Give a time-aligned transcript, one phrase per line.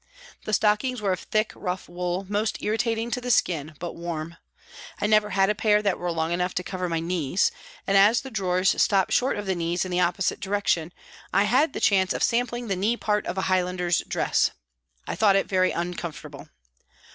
[0.45, 4.35] The stockings were of thick, rough wool, most irritating to the skin but warm.
[4.99, 7.51] I never had a pair that were long enough to cover my knees,
[7.85, 10.91] and as the drawers stopped short of the knees in the opposite direction
[11.31, 14.49] I had the chance of sampling the knee part of a Highlander's dress.
[15.05, 16.11] I thought it very uncom.
[16.13, 16.47] fortable.